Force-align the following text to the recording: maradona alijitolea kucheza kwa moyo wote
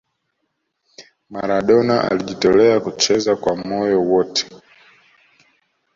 maradona 1.29 2.03
alijitolea 2.11 2.79
kucheza 2.79 3.35
kwa 3.35 3.55
moyo 3.55 4.01
wote 4.01 4.47